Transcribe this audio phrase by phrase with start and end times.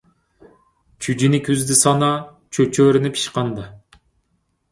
[1.07, 2.09] چۈجىنى كۈزدە سانا،
[2.57, 3.67] چۆچۈرىنى پىشقاندا